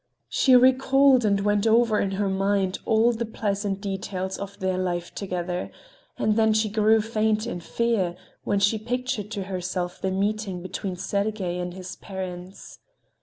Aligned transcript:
She 0.29 0.55
recalled 0.55 1.23
and 1.23 1.39
went 1.41 1.67
over 1.67 1.99
in 1.99 2.13
her 2.13 2.27
mind 2.27 2.79
all 2.87 3.11
the 3.13 3.23
pleasant 3.23 3.81
details 3.81 4.35
of 4.39 4.57
their 4.59 4.79
life 4.79 5.13
together, 5.13 5.69
and 6.17 6.35
then 6.35 6.53
she 6.53 6.69
grew 6.69 7.01
faint 7.01 7.45
with 7.45 7.61
fear 7.61 8.15
when 8.43 8.59
she 8.59 8.79
pictured 8.79 9.29
to 9.29 9.43
herself 9.43 10.01
the 10.01 10.09
meeting 10.09 10.63
between 10.63 10.95
Sergey 10.95 11.59
and 11.59 11.75
his 11.75 11.97
parents. 11.97 12.79